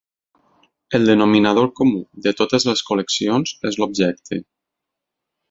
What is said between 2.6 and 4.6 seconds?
les col·leccions és l’objecte.